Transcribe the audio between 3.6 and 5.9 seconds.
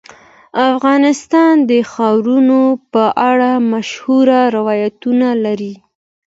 مشهور روایتونه لري.